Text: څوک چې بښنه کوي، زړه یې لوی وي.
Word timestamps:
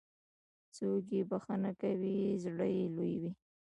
څوک 0.75 0.99
چې 1.09 1.19
بښنه 1.29 1.71
کوي، 1.81 2.17
زړه 2.43 2.65
یې 2.75 2.83
لوی 2.95 3.13
وي. 3.21 3.31